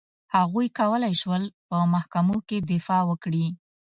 [0.35, 3.45] هغوی کولای شول په محکمو کې دفاع وکړي.